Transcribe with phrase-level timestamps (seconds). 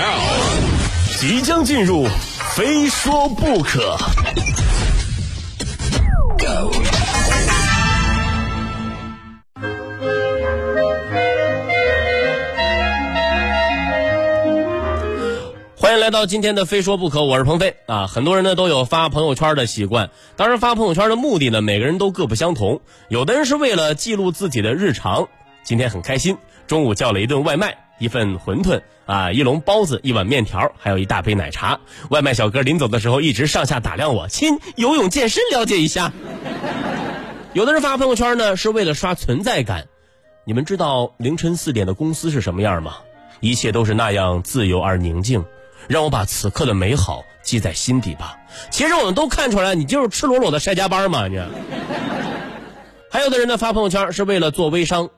[0.00, 0.18] Now，
[1.18, 2.06] 即将进入，
[2.56, 3.98] 非说不可。
[15.76, 18.06] 欢迎来到今天的非说不可，我是鹏飞啊。
[18.06, 22.80] 很多人呢都有发朋友圈的习惯，当然发朋友圈的目的呢，每个人都各不相同。
[23.10, 25.28] 有的人是为了记录自己的日常，
[25.62, 31.78] 今天很开心，中午叫了一顿外卖，一份馄饨啊，一笼包子，一碗面条，还有一大杯奶茶。
[32.08, 36.12] 外卖小哥临走的时候一直上下打量我，亲，游泳健身了解一下。
[37.52, 39.86] 有的人发朋友圈呢是为了刷存在感，
[40.44, 42.96] 你们知道凌晨四点的公司是什么样吗？
[43.40, 45.44] 一切都是那样自由而宁静。
[45.88, 48.38] 让我把此刻的美好记在心底吧。
[48.70, 51.38] 其实我们都看出来，你就是赤裸裸的晒加班嘛，你。
[53.10, 55.10] 还有的人呢发朋友圈是为了做微商。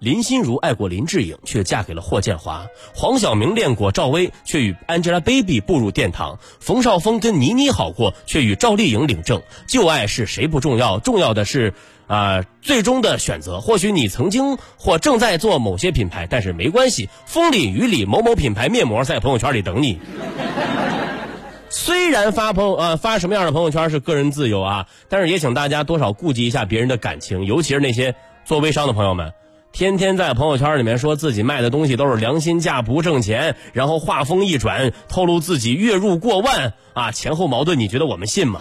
[0.00, 9.40] 林心如爱过林志颖，却嫁给了霍建华；黄晓明恋过赵薇，却与 Angelababy 步入殿堂；冯绍峰跟倪妮好过，却与赵丽颖领证。
[9.66, 11.72] 旧爱是谁不重要，重要的是
[12.06, 13.60] 啊最终的选择。
[13.60, 20.00] 或许你曾经或正在做某些品牌，但是没关系，风里雨里某某品牌面膜在朋友圈里等你。
[21.70, 29.32] 虽然发朋友啊发什么样的朋友圈是个人自由啊，但是也请大家多少顾及一下别人的感情，尤其是那些做微商的朋友们。
[29.74, 38.60] 天天在朋友圈里面说自己卖的东西都是良心价不挣钱，然后话锋一转透露自己月入过万啊，前后矛盾，你觉得我们信吗？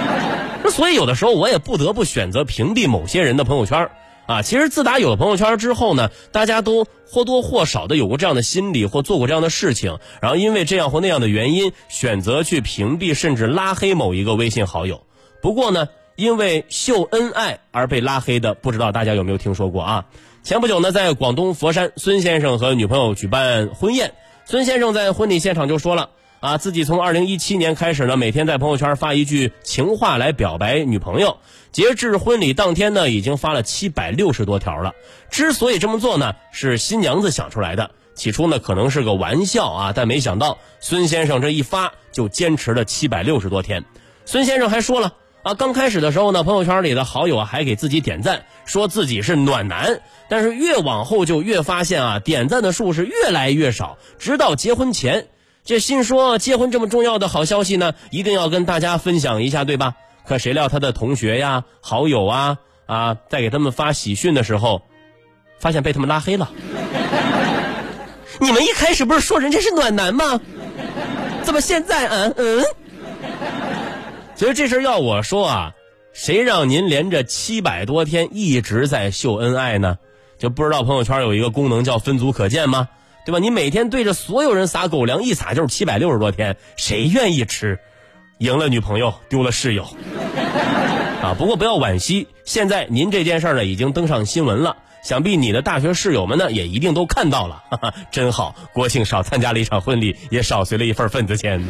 [0.72, 3.90] 所以有的时候我也不得不选择屏蔽某些人的朋友圈
[4.24, 4.40] 啊。
[4.40, 15.02] 其实自打有了朋友圈之后呢，大家都或多或少的有过这样的心理或做过这样的事情，然后因为这样或那样的原因选择去屏蔽甚至拉黑某一个微信好友。
[15.42, 20.06] 不过呢，因为秀恩爱而被拉黑的，不知道大家有没有听说过啊？
[20.42, 24.14] 前不久呢，在广东佛山，孙先生和女朋友举办婚宴。
[24.46, 26.10] 孙先生在婚礼现场就说了
[26.40, 31.36] 啊，自己从二零一七年开始呢，每天在朋友圈发一句情话来表白女朋友。
[31.72, 34.94] 截至婚礼当天呢，已经发了七百六十多条了。
[35.30, 37.90] 之所以这么做呢，是新娘子想出来的。
[38.14, 43.84] 起初呢，可能是个玩笑啊，但没想到孙先生这一发就坚持了七百六十多天。
[44.24, 45.12] 孙先生还说了。
[45.42, 50.00] 啊，刚开始的时候呢，朋友圈里的好友啊还给自己点赞，说自己是暖男。
[50.28, 53.96] 但是越往后就越发现啊，点赞的数是越来越少。
[54.18, 55.28] 直到结婚前，
[55.64, 59.94] 这心说结婚这么重要的好消息呢，一定要跟大家分享一下，对吧？
[60.26, 64.82] 可谁料他的同学呀、好友啊啊，在给他们发喜讯的时候，
[65.58, 66.50] 发现被他们拉黑了。
[68.40, 70.38] 你们一开始不是说人家是暖男吗？
[71.42, 72.64] 怎么现在嗯嗯？
[74.40, 75.74] 其实这事要我说啊，
[76.14, 79.98] 谁让您连着七百多天一直在秀恩爱呢？
[80.38, 82.88] 就不知道朋友圈有一个功能叫分组可见吗？
[83.26, 83.38] 对吧？
[83.38, 87.80] 你每天对着所有人撒狗粮，一撒就是七百六十多天，谁愿意吃？
[88.38, 89.82] 赢了女朋友，丢了室友。
[91.22, 101.62] 啊，不过不要惋惜，现在您这件事呢已经登上新闻了，想必你的大学室友们呢也一定都看到了，哈哈，真好，国庆少参加了一场婚礼，也少随了一份份子钱。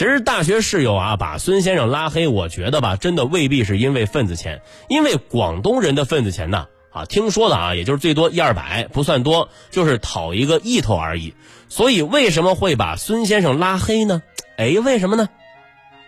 [0.00, 11.34] 其实大学室友啊，把孙先生拉黑，我觉得吧，真的未必是因为份子钱，因为广东人的份子钱呢，啊，听说的啊，也就是最多一二百，不算多，就是讨一个意头而已。
[11.68, 14.22] 所以为什么会把孙先生拉黑呢？
[14.56, 15.28] 哎，为什么呢？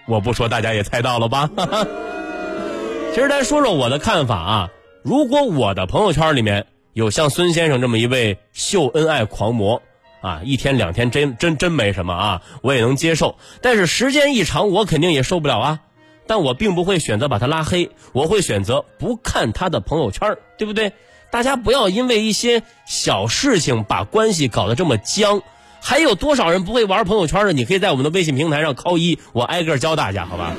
[0.06, 1.50] 我不说，大家也猜到了吧？
[3.12, 4.70] 其实咱说说我的看法啊，
[5.02, 6.64] 如果我的朋友圈里面
[6.94, 9.82] 有像孙先生这么一位秀恩爱狂魔。
[10.22, 13.36] 啊，一天两天真真真没什么啊，我也能接受。
[13.60, 15.80] 但是时间一长，我肯定也受不了啊。
[16.26, 20.92] 但我并不会选择把他拉黑，我会选择不看他的朋友圈，对不对？
[21.30, 25.42] 大家不要因为一些小事情把关系搞得这么僵。
[25.80, 27.52] 还有多少人不会玩朋友圈的？
[27.52, 30.54] 你可以在我们的微信平台上扣一，我挨个教大家，好吧？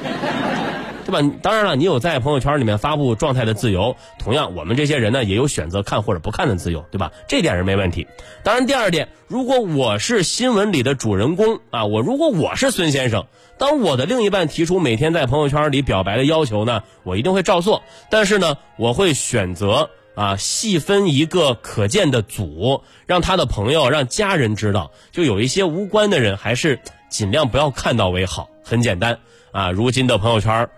[1.06, 1.36] 对吧？
[1.42, 7.12] 当然了，你有在朋友圈里面发布状态的自由，同样，我们这些人呢也有选择看或者不看的自由，对吧？
[7.28, 8.08] 这点是没问题。
[8.44, 13.26] 当然，第二点，如果我是新闻里的主人公啊，我如果我是孙先生，
[13.58, 17.84] 当我的另一半提出每天在朋友圈里表白的要求呢，我一定会照做。
[18.10, 24.92] 但是呢，我会选择啊细分一个可见的组，让他的朋友、让家人知道。
[25.12, 26.80] 就有一些无关的人，还是
[27.10, 28.50] 尽量不要看到为好。
[28.64, 29.20] 很简单
[29.52, 30.70] 啊，如今的朋友圈。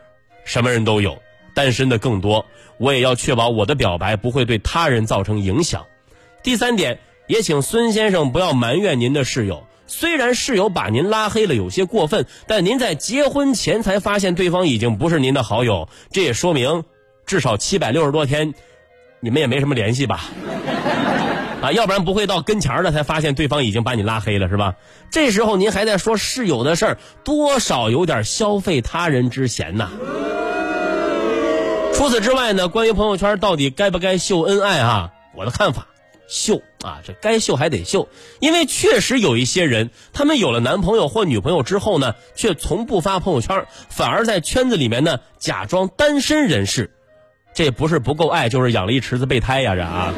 [0.46, 1.22] 什么人都有，
[1.54, 2.46] 单身的更多。
[2.78, 5.86] 我也要确保我的表白不会对他人造成影响。
[6.44, 9.66] 第三点，也请孙先生不要埋怨您的室友。
[9.88, 16.84] 虽然室友把您拉黑了有些过分，但您在结婚前才发现对方已经不是您的好友，这也说明
[17.26, 18.54] 至少七百六十多天，
[19.20, 20.26] 你们也没什么联系吧？
[21.62, 24.76] 啊，要不然不会到跟前了才发现对方已经把你拉黑了，是吧？
[25.10, 29.90] 这时候您还在说室友的事儿，多少有点消费他人之嫌呐。
[31.94, 35.12] 除此之外呢，关于朋友圈到底该不该秀恩爱啊？
[35.34, 35.88] 我的看法，
[36.28, 38.10] 秀啊，这该秀还得秀，
[38.40, 46.92] 因为确实有一些人，他们有了男朋友或女朋友之后呢，却从不发朋友圈，反而在圈子里面呢假装单身人士，
[47.54, 50.14] 这不是不够爱，就是养了一池子备胎呀，这啊，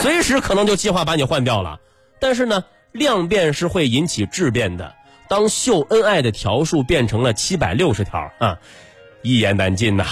[0.00, 1.78] 随时可能就计划把你换掉了。
[2.20, 4.94] 但是呢，量变是会引起质变的，
[5.28, 8.58] 当秀恩爱的条数变成了七百六十条啊。
[9.22, 10.04] 一言难尽呐，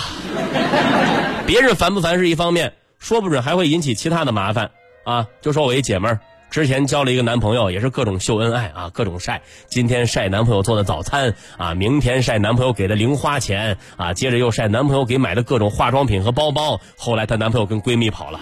[1.47, 4.71] 别人烦不烦是一方面，说不准还会引起其他的麻烦
[5.05, 5.27] 啊。
[5.41, 9.43] 就说我一姐们儿，之前交了一个男朋友，也是各种秀恩爱啊，各种晒。
[9.67, 16.81] 今天晒男朋友做的早餐啊，明天晒男朋友给的零花钱啊，接着又晒男朋友给买的各种化妆品和包包。
[16.97, 18.41] 后来她男朋友跟闺蜜跑了。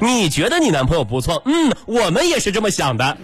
[0.00, 1.42] 你觉得你男朋友不错？
[1.44, 3.16] 嗯，我们也是这么想的。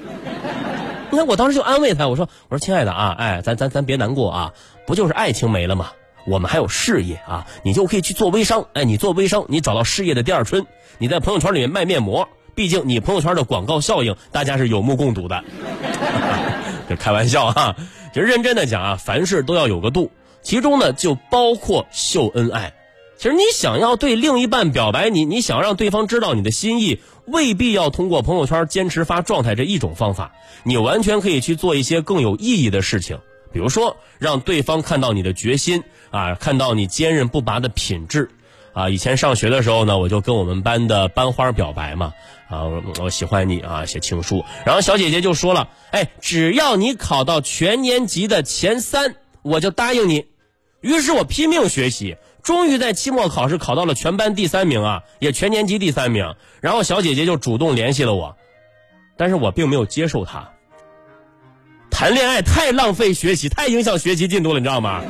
[1.11, 4.53] 你看，我当时就安慰他，我说：“我说亲爱的啊，哎，咱咱咱别难过啊。”
[4.87, 5.91] 不就是爱情没了吗？
[6.27, 7.47] 我们还有事业啊！
[7.63, 8.67] 你就可以去做微商。
[8.73, 10.67] 哎，你做微商，你找到事业的第二春。
[10.99, 15.45] 你在朋友圈里面卖面膜，毕竟你朋友圈的广告效应，大家是有目共睹的。
[16.89, 17.77] 这开玩笑哈，
[18.13, 20.11] 就认真的讲啊，凡事都要有个度，
[20.43, 22.73] 其中呢就包括秀恩爱。
[23.17, 30.33] 其实你想要对另一半表白，你你想让对方知道你的心意，未必要通过朋友圈坚持发状态这一种方法，
[30.65, 33.19] 你完全可以去做一些更有意义的事情。
[33.53, 38.29] 比如说，让对方看到你的决心啊，看到你坚韧不拔的品质
[38.75, 38.91] 啊。
[38.91, 42.13] 以前上学的时候呢，我就跟我们班的班花表白嘛
[42.51, 42.65] 啊，
[43.01, 44.45] 我喜欢你啊，写情书。
[44.67, 50.27] 然后小姐姐就说了，哎，只要你考到全年级的前三，我就答应你。
[50.83, 52.17] 于是我拼命学习，
[52.47, 56.37] 终于在期末考试考到了全班第三名啊，也全年级第三名。
[56.61, 58.37] 然后小姐姐就主动联系了我，
[59.17, 60.49] 但是我并没有接受她。
[61.91, 65.03] 谈恋爱太浪费学习，太影响学习进度了，你知道吗？